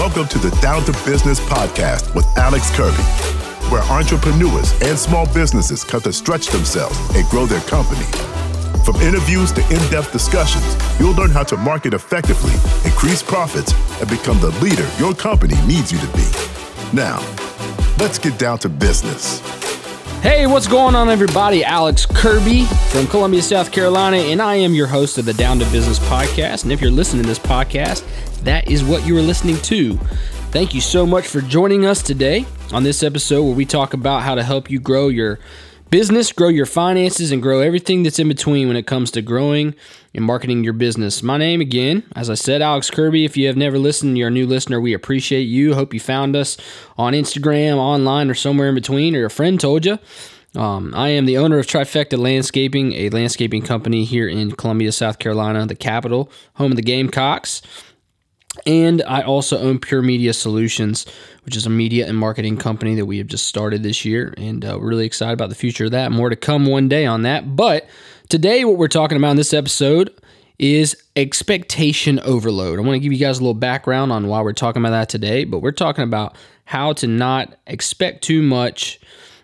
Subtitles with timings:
[0.00, 3.02] Welcome to the Down to Business podcast with Alex Kirby,
[3.70, 8.06] where entrepreneurs and small businesses come to stretch themselves and grow their company.
[8.82, 12.54] From interviews to in depth discussions, you'll learn how to market effectively,
[12.86, 16.26] increase profits, and become the leader your company needs you to be.
[16.94, 17.18] Now,
[17.98, 19.40] let's get down to business.
[20.22, 21.64] Hey, what's going on, everybody?
[21.64, 25.64] Alex Kirby from Columbia, South Carolina, and I am your host of the Down to
[25.70, 26.62] Business podcast.
[26.62, 28.02] And if you're listening to this podcast,
[28.44, 29.96] that is what you are listening to.
[30.50, 34.22] Thank you so much for joining us today on this episode where we talk about
[34.22, 35.38] how to help you grow your
[35.90, 39.74] business, grow your finances, and grow everything that's in between when it comes to growing
[40.14, 41.22] and marketing your business.
[41.22, 43.24] My name, again, as I said, Alex Kirby.
[43.24, 45.74] If you have never listened, you're a new listener, we appreciate you.
[45.74, 46.56] Hope you found us
[46.96, 49.98] on Instagram, online, or somewhere in between, or a friend told you.
[50.56, 55.20] Um, I am the owner of Trifecta Landscaping, a landscaping company here in Columbia, South
[55.20, 57.62] Carolina, the capital, home of the Gamecocks.
[58.66, 61.06] And I also own Pure Media Solutions,
[61.44, 64.34] which is a media and marketing company that we have just started this year.
[64.36, 66.12] And uh, we're really excited about the future of that.
[66.12, 67.56] More to come one day on that.
[67.56, 67.88] But
[68.28, 70.14] today, what we're talking about in this episode
[70.58, 72.78] is expectation overload.
[72.78, 75.08] I want to give you guys a little background on why we're talking about that
[75.08, 75.44] today.
[75.44, 76.36] But we're talking about
[76.66, 79.00] how to not expect too much.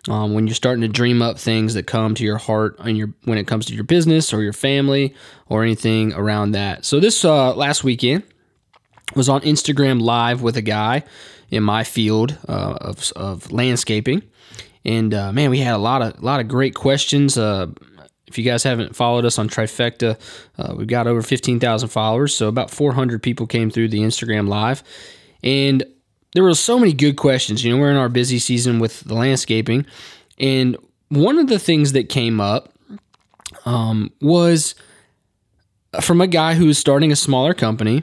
[0.08, 3.12] Um, when you're starting to dream up things that come to your heart and your
[3.24, 5.16] when it comes to your business or your family
[5.48, 6.84] or anything around that.
[6.84, 8.22] So this uh, last weekend,
[9.14, 11.04] was on Instagram live with a guy
[11.50, 14.22] in my field uh, of, of landscaping,
[14.84, 17.38] and uh, man, we had a lot of a lot of great questions.
[17.38, 17.68] Uh,
[18.26, 20.18] if you guys haven't followed us on Trifecta,
[20.58, 24.00] uh, we've got over fifteen thousand followers, so about four hundred people came through the
[24.00, 24.82] Instagram live,
[25.44, 25.84] and
[26.32, 27.64] there were so many good questions.
[27.64, 29.86] You know, we're in our busy season with the landscaping,
[30.38, 30.76] and
[31.08, 32.72] one of the things that came up
[33.64, 34.74] um, was
[36.00, 38.02] from a guy who was starting a smaller company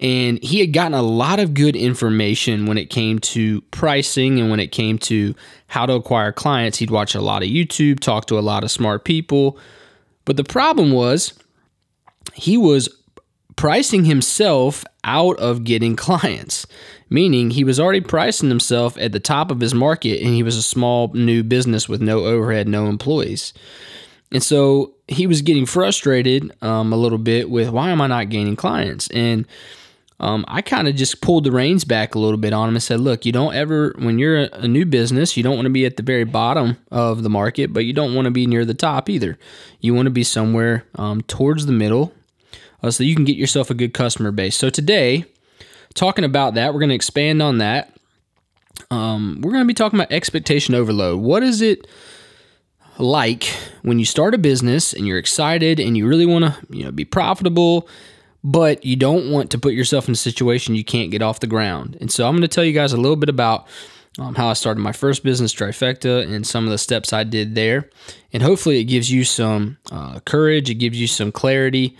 [0.00, 4.50] and he had gotten a lot of good information when it came to pricing and
[4.50, 5.34] when it came to
[5.68, 6.78] how to acquire clients.
[6.78, 9.58] He'd watch a lot of YouTube, talk to a lot of smart people.
[10.24, 11.32] But the problem was
[12.34, 12.88] he was
[13.56, 16.66] pricing himself out of getting clients,
[17.08, 20.56] meaning he was already pricing himself at the top of his market and he was
[20.56, 23.54] a small new business with no overhead, no employees.
[24.32, 28.30] And so he was getting frustrated um, a little bit with why am I not
[28.30, 29.08] gaining clients?
[29.10, 29.46] And
[30.20, 32.82] um, I kind of just pulled the reins back a little bit on him and
[32.82, 35.84] said, look, you don't ever, when you're a, new business, you don't want to be
[35.84, 38.74] at the very bottom of the market, but you don't want to be near the
[38.74, 39.38] top either.
[39.80, 42.12] You want to be somewhere um, towards the middle
[42.82, 44.56] uh, so you can get yourself a good customer base.
[44.56, 45.24] So today,
[45.94, 47.96] talking about that, we're going to expand on that.
[48.92, 51.20] Um, we're going to be talking about expectation overload.
[51.20, 51.88] What is it
[52.98, 53.44] like
[53.82, 56.92] when you start a business and you're excited and you really want to you know,
[56.92, 57.88] be profitable
[58.44, 61.46] but you don't want to put yourself in a situation you can't get off the
[61.46, 61.96] ground.
[62.00, 63.66] And so I'm going to tell you guys a little bit about
[64.18, 67.54] um, how I started my first business, Trifecta, and some of the steps I did
[67.54, 67.88] there.
[68.32, 71.96] And hopefully, it gives you some uh, courage, it gives you some clarity.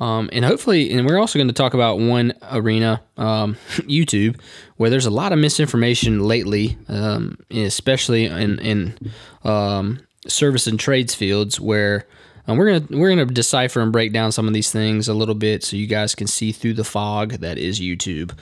[0.00, 4.40] Um, and hopefully, and we're also going to talk about one arena, um, YouTube,
[4.76, 8.98] where there's a lot of misinformation lately, um, especially in, in
[9.44, 12.06] um, service and trades fields, where
[12.46, 15.34] um, we're gonna we're gonna decipher and break down some of these things a little
[15.34, 18.32] bit so you guys can see through the fog that is YouTube.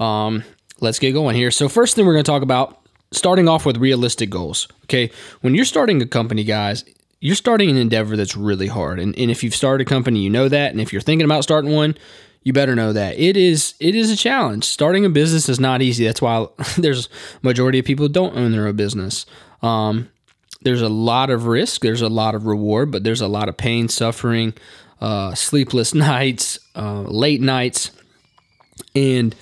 [0.00, 0.44] Um,
[0.80, 1.50] let's get going here.
[1.50, 2.80] So first thing we're gonna talk about
[3.12, 4.68] starting off with realistic goals.
[4.84, 6.84] Okay, when you're starting a company, guys,
[7.20, 8.98] you're starting an endeavor that's really hard.
[8.98, 10.72] And, and if you've started a company, you know that.
[10.72, 11.94] And if you're thinking about starting one,
[12.42, 14.64] you better know that it is it is a challenge.
[14.64, 16.04] Starting a business is not easy.
[16.04, 16.46] That's why
[16.76, 17.08] there's
[17.42, 19.24] majority of people don't own their own business.
[19.62, 20.08] Um,
[20.64, 23.56] there's a lot of risk, there's a lot of reward, but there's a lot of
[23.56, 24.54] pain, suffering,
[25.00, 27.90] uh, sleepless nights, uh, late nights,
[28.94, 29.34] and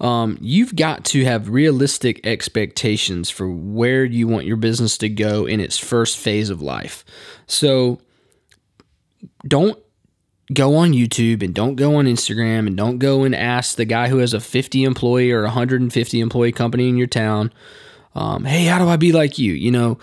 [0.00, 5.44] um, you've got to have realistic expectations for where you want your business to go
[5.44, 7.04] in its first phase of life.
[7.46, 8.00] So
[9.46, 9.78] don't
[10.52, 14.08] go on YouTube and don't go on Instagram and don't go and ask the guy
[14.08, 17.52] who has a 50 employee or 150 employee company in your town,
[18.14, 19.52] um, hey, how do I be like you?
[19.52, 19.98] You know,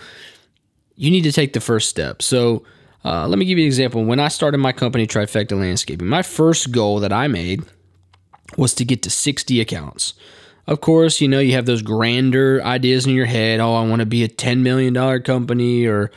[0.98, 2.20] you need to take the first step.
[2.20, 2.64] So,
[3.04, 4.04] uh, let me give you an example.
[4.04, 7.62] When I started my company, Trifecta Landscaping, my first goal that I made
[8.56, 10.14] was to get to 60 accounts.
[10.66, 13.60] Of course, you know, you have those grander ideas in your head.
[13.60, 16.10] Oh, I want to be a $10 million company or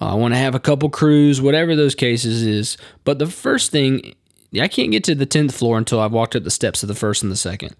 [0.00, 2.76] uh, I want to have a couple crews, whatever those cases is.
[3.04, 4.14] But the first thing,
[4.60, 6.94] I can't get to the 10th floor until I've walked up the steps of the
[6.94, 7.74] first and the second.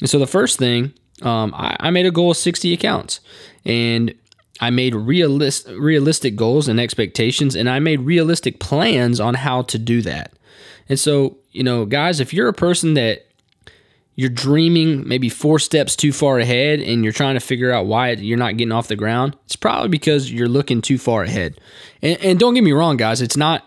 [0.00, 3.20] And so the first thing, um, I, I made a goal of 60 accounts.
[3.64, 4.12] And
[4.62, 9.76] I made realist, realistic goals and expectations, and I made realistic plans on how to
[9.76, 10.34] do that.
[10.88, 13.26] And so, you know, guys, if you're a person that
[14.14, 18.12] you're dreaming maybe four steps too far ahead and you're trying to figure out why
[18.12, 21.60] you're not getting off the ground, it's probably because you're looking too far ahead.
[22.00, 23.66] And, and don't get me wrong, guys, it's not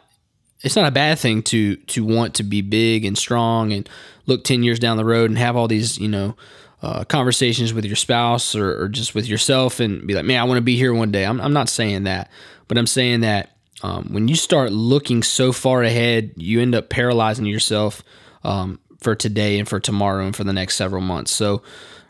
[0.61, 3.89] it's not a bad thing to to want to be big and strong and
[4.25, 6.35] look 10 years down the road and have all these, you know,
[6.81, 10.43] uh, conversations with your spouse or, or, just with yourself and be like, man, I
[10.43, 11.25] want to be here one day.
[11.25, 12.29] I'm, I'm not saying that,
[12.67, 16.89] but I'm saying that um, when you start looking so far ahead, you end up
[16.89, 18.03] paralyzing yourself
[18.43, 21.31] um, for today and for tomorrow and for the next several months.
[21.31, 21.63] So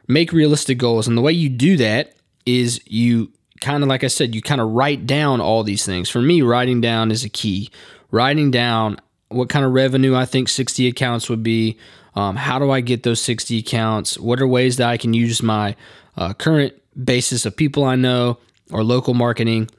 [0.07, 1.07] make realistic goals.
[1.07, 2.15] And the way you do that
[2.45, 6.09] is you kind of, like I said, you kind of write down all these things.
[6.09, 7.71] For me, writing down is a key.
[8.11, 11.77] Writing down what kind of revenue I think 60 accounts would be.
[12.15, 14.17] Um, how do I get those 60 accounts?
[14.17, 15.75] What are ways that I can use my
[16.17, 16.73] uh, current
[17.03, 18.37] basis of people I know
[18.71, 19.69] or local marketing?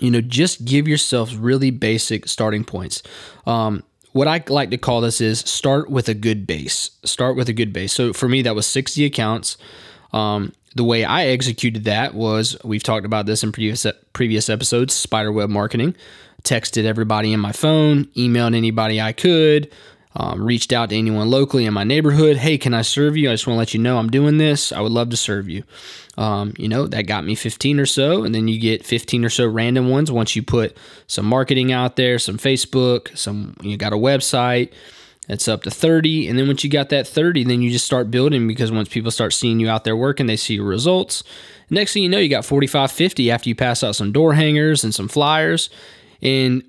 [0.00, 3.02] You know, just give yourself really basic starting points.
[3.46, 3.82] Um,
[4.12, 6.90] what I like to call this is start with a good base.
[7.04, 7.92] Start with a good base.
[7.92, 9.56] So for me, that was 60 accounts.
[10.12, 14.94] Um, the way I executed that was we've talked about this in previous previous episodes.
[14.94, 15.94] Spiderweb marketing,
[16.44, 19.70] texted everybody in my phone, emailed anybody I could,
[20.14, 22.36] um, reached out to anyone locally in my neighborhood.
[22.36, 23.30] Hey, can I serve you?
[23.30, 24.72] I just want to let you know I'm doing this.
[24.72, 25.64] I would love to serve you.
[26.18, 28.24] Um, you know, that got me 15 or so.
[28.24, 30.76] And then you get 15 or so random ones once you put
[31.06, 34.72] some marketing out there, some Facebook, some, you got a website.
[35.28, 36.28] It's up to 30.
[36.28, 39.10] And then once you got that 30, then you just start building because once people
[39.10, 41.22] start seeing you out there working, they see your results.
[41.70, 44.84] Next thing you know, you got 45, 50 after you pass out some door hangers
[44.84, 45.70] and some flyers.
[46.20, 46.62] And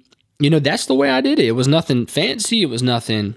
[0.44, 1.46] you know, that's the way I did it.
[1.46, 2.62] It was nothing fancy.
[2.62, 3.36] It was nothing,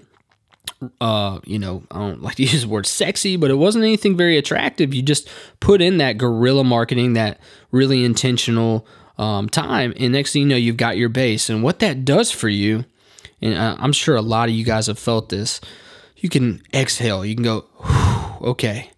[0.99, 4.17] uh, you know, I don't like to use the word sexy, but it wasn't anything
[4.17, 4.93] very attractive.
[4.93, 7.39] You just put in that guerrilla marketing, that
[7.71, 8.85] really intentional
[9.17, 9.93] um, time.
[9.97, 11.49] And next thing you know, you've got your base.
[11.49, 12.85] And what that does for you,
[13.41, 15.61] and I'm sure a lot of you guys have felt this,
[16.17, 17.23] you can exhale.
[17.23, 17.65] You can go,
[18.41, 18.91] okay,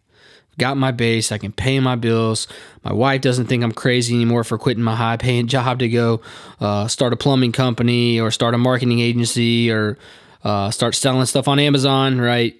[0.59, 1.31] got my base.
[1.31, 2.47] I can pay my bills.
[2.83, 6.21] My wife doesn't think I'm crazy anymore for quitting my high paying job to go
[6.59, 9.97] uh, start a plumbing company or start a marketing agency or
[10.43, 12.55] uh, start selling stuff on Amazon, right?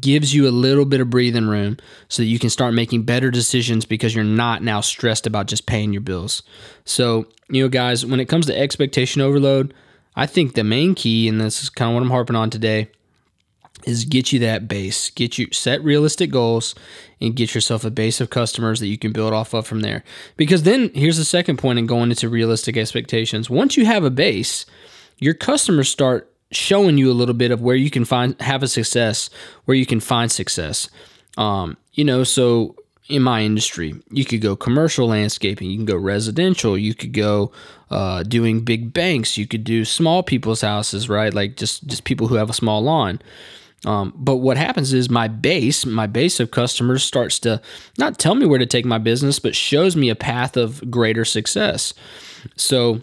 [0.00, 1.78] Gives you a little bit of breathing room
[2.08, 5.66] so that you can start making better decisions because you're not now stressed about just
[5.66, 6.42] paying your bills.
[6.84, 9.74] So, you know, guys, when it comes to expectation overload,
[10.14, 12.90] I think the main key, and this is kind of what I'm harping on today,
[13.88, 16.74] is get you that base, get you set realistic goals
[17.20, 20.04] and get yourself a base of customers that you can build off of from there.
[20.36, 23.48] Because then here's the second point in going into realistic expectations.
[23.48, 24.66] Once you have a base,
[25.18, 28.68] your customers start showing you a little bit of where you can find have a
[28.68, 29.30] success,
[29.64, 30.88] where you can find success.
[31.36, 32.76] Um, you know, so
[33.08, 37.50] in my industry, you could go commercial landscaping, you can go residential, you could go
[37.90, 41.32] uh, doing big banks, you could do small people's houses, right?
[41.32, 43.20] Like just just people who have a small lawn.
[43.86, 47.60] Um, but what happens is my base, my base of customers starts to
[47.96, 51.24] not tell me where to take my business, but shows me a path of greater
[51.24, 51.94] success.
[52.56, 53.02] So,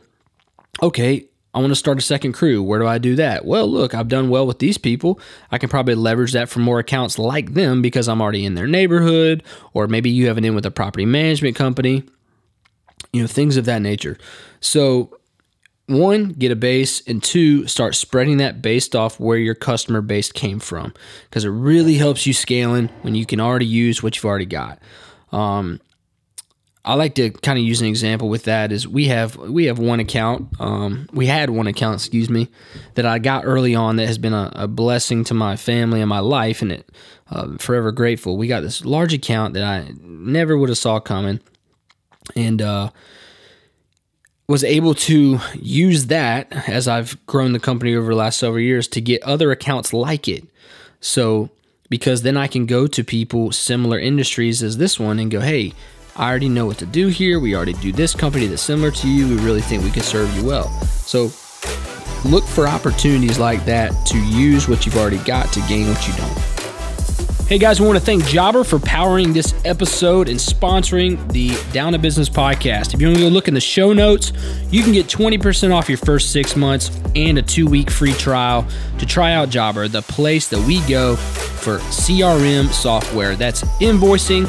[0.83, 2.61] okay, I want to start a second crew.
[2.61, 3.45] Where do I do that?
[3.45, 5.21] Well, look, I've done well with these people.
[5.51, 8.67] I can probably leverage that for more accounts like them because I'm already in their
[8.67, 9.41] neighborhood,
[9.73, 12.03] or maybe you have an in with a property management company,
[13.13, 14.17] you know, things of that nature.
[14.59, 15.17] So,
[15.87, 20.31] one, get a base, and two, start spreading that based off where your customer base
[20.31, 20.93] came from,
[21.29, 24.79] because it really helps you scaling when you can already use what you've already got.
[25.31, 25.79] Um,
[26.83, 29.79] I like to kind of use an example with that is we have we have
[29.79, 32.47] one account um, we had one account excuse me
[32.93, 36.07] that I got early on that has been a, a blessing to my family and
[36.07, 36.87] my life and it
[37.29, 38.37] uh, forever grateful.
[38.37, 41.39] We got this large account that I never would have saw coming,
[42.35, 42.91] and uh,
[44.47, 48.87] was able to use that as I've grown the company over the last several years
[48.89, 50.45] to get other accounts like it.
[50.99, 51.49] So,
[51.89, 55.73] because then I can go to people similar industries as this one and go, hey,
[56.15, 57.39] I already know what to do here.
[57.39, 59.27] We already do this company that's similar to you.
[59.27, 60.69] We really think we can serve you well.
[60.83, 61.31] So,
[62.23, 66.13] look for opportunities like that to use what you've already got to gain what you
[66.15, 66.54] don't.
[67.47, 71.91] Hey guys, we want to thank Jobber for powering this episode and sponsoring the Down
[71.91, 72.95] to Business podcast.
[72.95, 74.33] If you want to go look in the show notes,
[74.71, 78.67] you can get 20% off your first six months and a two week free trial
[78.97, 83.35] to try out Jobber, the place that we go for CRM software.
[83.35, 84.47] That's invoicing,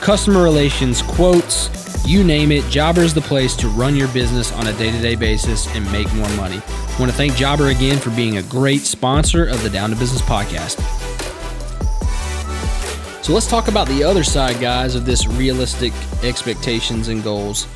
[0.00, 1.68] customer relations, quotes,
[2.08, 2.64] you name it.
[2.70, 5.84] Jobber is the place to run your business on a day to day basis and
[5.92, 6.62] make more money.
[6.66, 9.96] I want to thank Jobber again for being a great sponsor of the Down to
[9.96, 11.07] Business podcast.
[13.28, 15.92] So let's talk about the other side, guys, of this realistic
[16.24, 17.66] expectations and goals.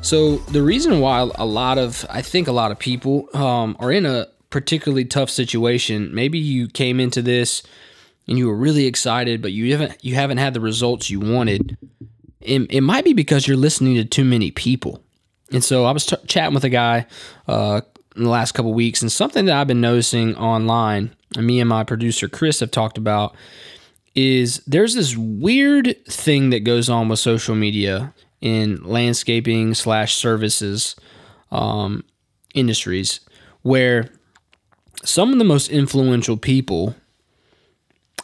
[0.00, 3.92] So the reason why a lot of, I think a lot of people um, are
[3.92, 6.14] in a particularly tough situation.
[6.14, 7.62] Maybe you came into this
[8.26, 11.76] and you were really excited, but you haven't you haven't had the results you wanted,
[12.40, 15.04] it, it might be because you're listening to too many people.
[15.52, 17.04] And so I was t- chatting with a guy
[17.46, 17.82] uh,
[18.16, 21.68] in the last couple weeks, and something that I've been noticing online, and me and
[21.68, 23.36] my producer Chris have talked about,
[24.16, 30.96] is there's this weird thing that goes on with social media in landscaping slash services
[31.52, 32.02] um,
[32.54, 33.20] industries
[33.62, 34.10] where
[35.04, 36.96] some of the most influential people,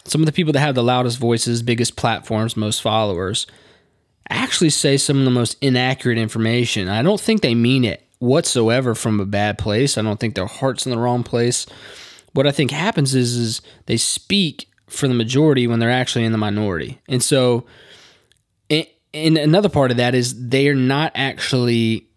[0.05, 3.45] some of the people that have the loudest voices, biggest platforms, most followers,
[4.29, 6.87] actually say some of the most inaccurate information.
[6.87, 9.97] I don't think they mean it whatsoever from a bad place.
[9.97, 11.67] I don't think their heart's in the wrong place.
[12.31, 16.31] What I think happens is is they speak for the majority when they're actually in
[16.31, 17.01] the minority.
[17.07, 17.65] And so
[19.13, 22.07] and another part of that is they're not actually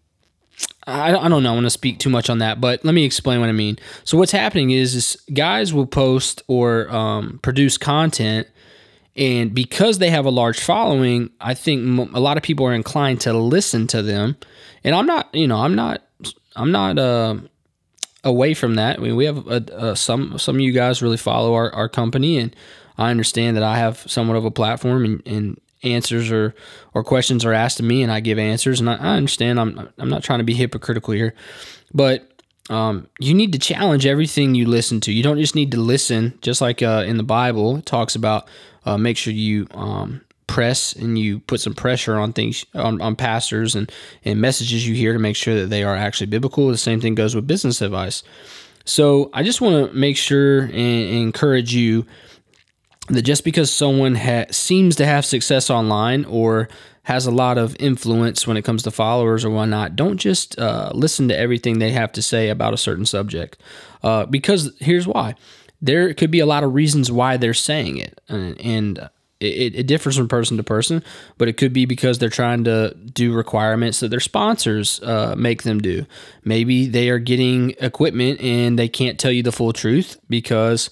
[0.87, 1.51] I, I don't know.
[1.51, 3.77] I want to speak too much on that, but let me explain what I mean.
[4.05, 8.47] So what's happening is, is guys will post or um, produce content,
[9.15, 13.19] and because they have a large following, I think a lot of people are inclined
[13.21, 14.37] to listen to them.
[14.83, 16.03] And I'm not, you know, I'm not,
[16.55, 17.35] I'm not uh,
[18.23, 18.97] away from that.
[18.97, 21.89] I mean, we have a, a, some some of you guys really follow our, our
[21.89, 22.55] company, and
[22.97, 26.55] I understand that I have somewhat of a platform, and, and answers or
[26.93, 29.89] or questions are asked to me and I give answers and I, I understand I'm
[29.97, 31.33] I'm not trying to be hypocritical here
[31.93, 32.31] but
[32.69, 36.37] um, you need to challenge everything you listen to you don't just need to listen
[36.41, 38.47] just like uh, in the Bible it talks about
[38.85, 43.15] uh, make sure you um, press and you put some pressure on things on, on
[43.15, 43.91] pastors and
[44.23, 47.15] and messages you hear to make sure that they are actually biblical the same thing
[47.15, 48.23] goes with business advice
[48.87, 52.05] so I just want to make sure and, encourage you
[53.09, 56.69] that just because someone ha- seems to have success online or
[57.03, 60.91] has a lot of influence when it comes to followers or whatnot, don't just uh,
[60.93, 63.57] listen to everything they have to say about a certain subject.
[64.03, 65.35] Uh, because here's why
[65.81, 68.19] there could be a lot of reasons why they're saying it.
[68.29, 71.03] And, and it, it, differs from person to person,
[71.37, 75.63] but it could be because they're trying to do requirements that their sponsors uh, make
[75.63, 76.05] them do.
[76.43, 80.89] Maybe they are getting equipment and they can't tell you the full truth because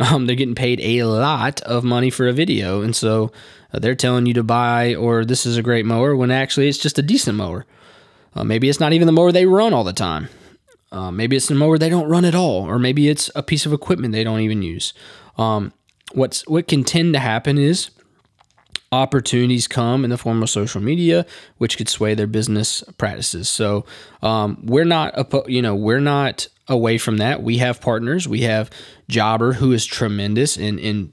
[0.00, 3.30] um, they're getting paid a lot of money for a video, and so
[3.72, 6.78] uh, they're telling you to buy or this is a great mower when actually it's
[6.78, 7.66] just a decent mower.
[8.34, 10.28] Uh, maybe it's not even the mower they run all the time.
[10.90, 13.64] Uh, maybe it's the mower they don't run at all, or maybe it's a piece
[13.66, 14.92] of equipment they don't even use.
[15.38, 15.72] Um,
[16.14, 17.90] what's what can tend to happen is
[18.92, 21.24] opportunities come in the form of social media,
[21.56, 23.48] which could sway their business practices.
[23.48, 23.86] So
[24.22, 27.42] um, we're not, you know, we're not away from that.
[27.42, 28.28] We have partners.
[28.28, 28.70] We have
[29.08, 31.12] Jobber, who is tremendous, and and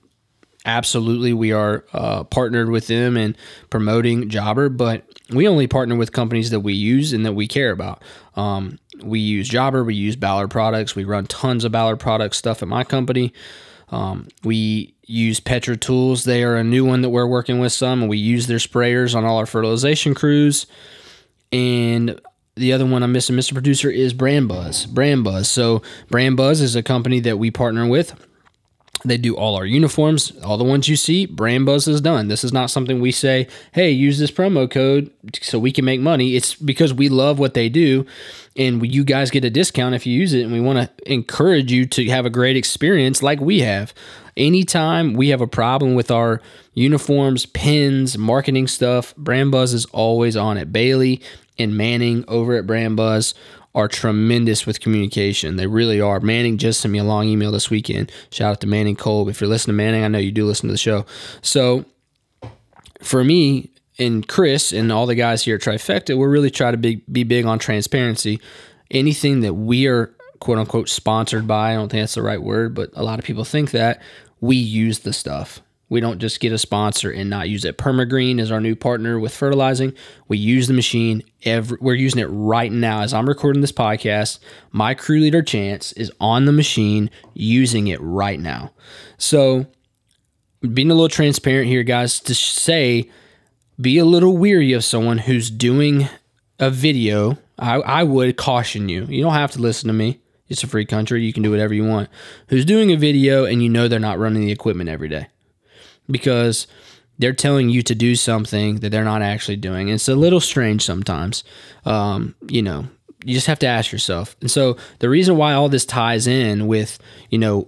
[0.66, 3.36] absolutely we are uh, partnered with them and
[3.70, 4.70] promoting Jobber.
[4.70, 8.04] But we only partner with companies that we use and that we care about.
[8.36, 9.84] Um, we use Jobber.
[9.84, 10.96] We use Ballard products.
[10.96, 13.34] We run tons of Ballard product stuff at my company.
[13.92, 16.24] Um, we use Petra Tools.
[16.24, 19.16] They are a new one that we're working with some, and we use their sprayers
[19.16, 20.68] on all our fertilization crews.
[21.52, 22.22] And
[22.56, 23.54] the other one I'm missing, Mr.
[23.54, 24.86] Producer, is Brand Buzz.
[24.86, 25.50] Brand Buzz.
[25.50, 28.14] So Brand Buzz is a company that we partner with.
[29.06, 31.26] They do all our uniforms, all the ones you see.
[31.26, 32.28] Brand Buzz is done.
[32.28, 35.10] This is not something we say, hey, use this promo code
[35.42, 36.36] so we can make money.
[36.36, 38.06] It's because we love what they do,
[38.58, 40.42] and you guys get a discount if you use it.
[40.42, 43.94] And we want to encourage you to have a great experience like we have.
[44.36, 46.42] Anytime we have a problem with our
[46.74, 50.74] uniforms, pins, marketing stuff, Brand Buzz is always on it.
[50.74, 51.22] Bailey
[51.58, 53.34] and Manning over at Brand Buzz
[53.76, 55.56] are tremendous with communication.
[55.56, 56.20] They really are.
[56.20, 58.12] Manning just sent me a long email this weekend.
[58.32, 59.30] Shout out to Manning Kolb.
[59.30, 61.06] If you're listening to Manning, I know you do listen to the show.
[61.42, 61.86] So
[63.02, 66.78] for me and Chris and all the guys here at Trifecta, we're really trying to
[66.78, 68.40] be, be big on transparency.
[68.90, 72.74] Anything that we are quote unquote sponsored by, I don't think that's the right word,
[72.74, 74.02] but a lot of people think that
[74.42, 75.62] we use the stuff.
[75.90, 77.78] We don't just get a sponsor and not use it.
[77.78, 79.94] Permagreen is our new partner with fertilizing.
[80.28, 84.38] We use the machine every we're using it right now as I'm recording this podcast.
[84.72, 88.72] My crew leader Chance is on the machine using it right now.
[89.18, 89.66] So
[90.62, 93.10] being a little transparent here guys to say
[93.82, 96.08] be a little weary of someone who's doing
[96.60, 97.40] a video.
[97.58, 99.06] I, I would caution you.
[99.06, 100.20] You don't have to listen to me.
[100.50, 101.24] It's a free country.
[101.24, 102.10] You can do whatever you want.
[102.50, 105.28] Who's doing a video and you know they're not running the equipment every day
[106.10, 106.68] because
[107.18, 109.90] they're telling you to do something that they're not actually doing.
[109.90, 111.44] It's a little strange sometimes.
[111.86, 112.88] Um, you know,
[113.26, 114.36] you just have to ask yourself.
[114.42, 116.98] And so the reason why all this ties in with,
[117.30, 117.68] you know,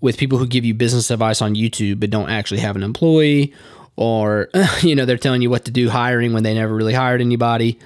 [0.00, 3.52] with people who give you business advice on YouTube but don't actually have an employee
[3.96, 4.48] or
[4.82, 7.78] you know they're telling you what to do hiring when they never really hired anybody.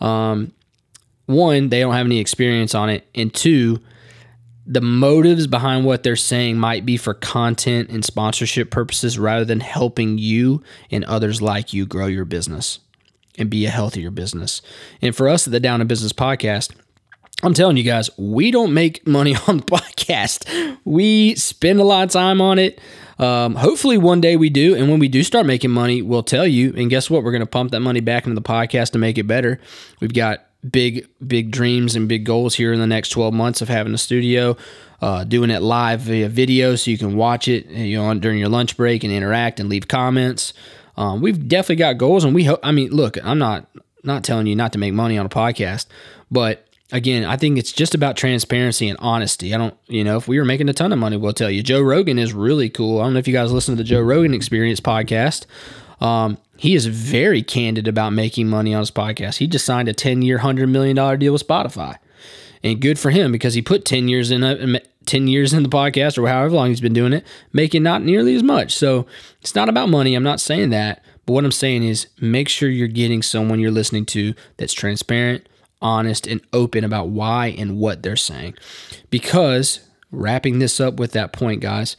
[0.00, 0.52] Um,
[1.26, 3.80] one, they don't have any experience on it, and two,
[4.64, 9.60] the motives behind what they're saying might be for content and sponsorship purposes rather than
[9.60, 12.78] helping you and others like you grow your business
[13.38, 14.62] and be a healthier business.
[15.00, 16.74] And for us at the Down to Business podcast,
[17.42, 20.78] I'm telling you guys, we don't make money on the podcast.
[20.84, 22.80] We spend a lot of time on it.
[23.18, 24.74] Um, hopefully, one day we do.
[24.76, 26.72] And when we do start making money, we'll tell you.
[26.76, 27.24] And guess what?
[27.24, 29.60] We're going to pump that money back into the podcast to make it better.
[30.00, 33.68] We've got big, big dreams and big goals here in the next 12 months of
[33.68, 34.56] having a studio,
[35.00, 38.48] uh, doing it live via video so you can watch it you know, during your
[38.48, 40.52] lunch break and interact and leave comments.
[40.96, 42.60] Um, we've definitely got goals, and we hope.
[42.62, 43.66] I mean, look, I'm not
[44.04, 45.86] not telling you not to make money on a podcast,
[46.30, 49.54] but again, I think it's just about transparency and honesty.
[49.54, 51.62] I don't, you know, if we were making a ton of money, we'll tell you.
[51.62, 53.00] Joe Rogan is really cool.
[53.00, 55.46] I don't know if you guys listen to the Joe Rogan Experience podcast.
[56.02, 59.36] Um, he is very candid about making money on his podcast.
[59.36, 61.96] He just signed a 10 year, $100 million deal with Spotify.
[62.64, 65.68] And good for him because he put 10 years in a, 10 years in the
[65.68, 68.74] podcast or however long he's been doing it, making not nearly as much.
[68.74, 69.06] So
[69.40, 70.14] it's not about money.
[70.14, 71.04] I'm not saying that.
[71.24, 75.48] But what I'm saying is make sure you're getting someone you're listening to that's transparent,
[75.80, 78.54] honest, and open about why and what they're saying.
[79.08, 79.80] Because
[80.10, 81.96] wrapping this up with that point, guys,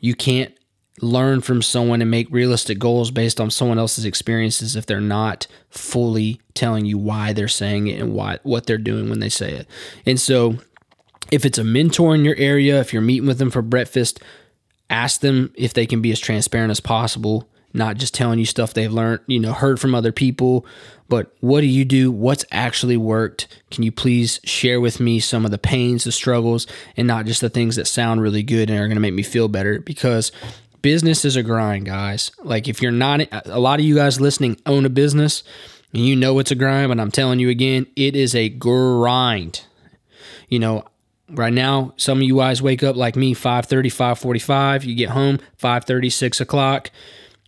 [0.00, 0.52] you can't
[1.00, 5.46] learn from someone and make realistic goals based on someone else's experiences if they're not
[5.68, 9.52] fully telling you why they're saying it and why what they're doing when they say
[9.52, 9.66] it.
[10.06, 10.58] And so
[11.30, 14.20] if it's a mentor in your area, if you're meeting with them for breakfast,
[14.88, 18.72] ask them if they can be as transparent as possible, not just telling you stuff
[18.72, 20.64] they've learned, you know, heard from other people,
[21.08, 22.10] but what do you do?
[22.10, 23.46] What's actually worked?
[23.70, 27.40] Can you please share with me some of the pains, the struggles, and not just
[27.40, 29.78] the things that sound really good and are going to make me feel better?
[29.78, 30.32] Because
[30.86, 32.30] business is a grind, guys.
[32.44, 35.42] Like if you're not, a lot of you guys listening own a business
[35.92, 39.64] and you know it's a grind, but I'm telling you again, it is a grind.
[40.48, 40.84] You know,
[41.28, 44.84] right now, some of you guys wake up like me, 5.30, 5.45.
[44.84, 46.92] You get home 5.30, 6 o'clock,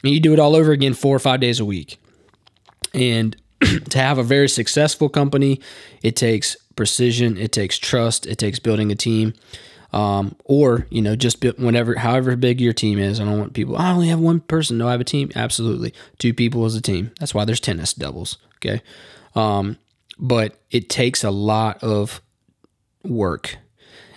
[0.02, 2.00] and you do it all over again four or five days a week.
[2.92, 3.36] And
[3.90, 5.60] to have a very successful company,
[6.02, 9.32] it takes precision, it takes trust, it takes building a team.
[9.92, 13.20] Um, or you know, just whenever, however big your team is.
[13.20, 13.76] I don't want people.
[13.76, 14.78] I only have one person.
[14.78, 15.30] No, I have a team.
[15.34, 17.12] Absolutely, two people is a team.
[17.18, 18.36] That's why there's tennis doubles.
[18.56, 18.82] Okay,
[19.34, 19.78] um,
[20.18, 22.20] but it takes a lot of
[23.02, 23.56] work,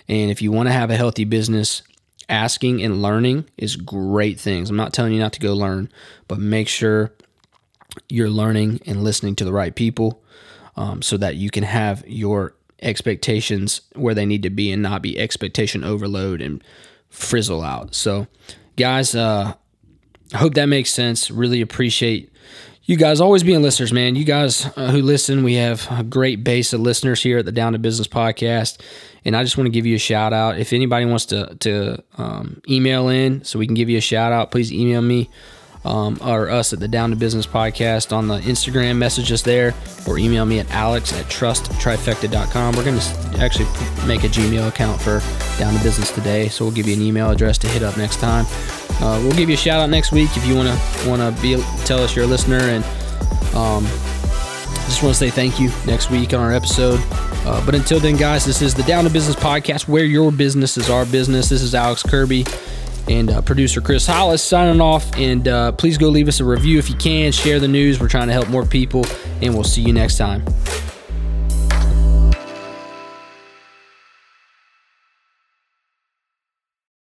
[0.08, 1.82] and if you want to have a healthy business,
[2.28, 4.70] asking and learning is great things.
[4.70, 5.90] I'm not telling you not to go learn,
[6.28, 7.12] but make sure
[8.08, 10.22] you're learning and listening to the right people
[10.76, 15.02] um, so that you can have your expectations where they need to be and not
[15.02, 16.62] be expectation overload and
[17.08, 17.94] frizzle out.
[17.94, 18.26] So,
[18.76, 19.54] guys, uh,
[20.34, 21.30] I hope that makes sense.
[21.30, 22.32] Really appreciate
[22.84, 24.16] you guys always being listeners, man.
[24.16, 27.52] You guys uh, who listen, we have a great base of listeners here at the
[27.52, 28.80] Down to Business podcast,
[29.24, 30.58] and I just want to give you a shout out.
[30.58, 34.32] If anybody wants to to um, email in so we can give you a shout
[34.32, 35.30] out, please email me
[35.84, 38.96] um, or us at the Down to Business podcast on the Instagram.
[38.96, 39.74] Message us there
[40.06, 42.76] or email me at alex at trusttrifecta.com.
[42.76, 43.66] We're going to actually
[44.06, 45.20] make a Gmail account for
[45.58, 48.20] Down to Business today, so we'll give you an email address to hit up next
[48.20, 48.46] time.
[49.00, 51.42] Uh, we'll give you a shout out next week if you want to want to
[51.42, 52.84] be tell us you're a listener and
[53.54, 53.84] um,
[54.86, 57.00] just want to say thank you next week on our episode.
[57.44, 60.76] Uh, but until then, guys, this is the Down to Business podcast where your business
[60.76, 61.48] is our business.
[61.48, 62.44] This is Alex Kirby
[63.08, 65.16] and uh, producer Chris Hollis signing off.
[65.16, 67.32] And uh, please go leave us a review if you can.
[67.32, 68.00] Share the news.
[68.00, 69.04] We're trying to help more people,
[69.40, 70.44] and we'll see you next time.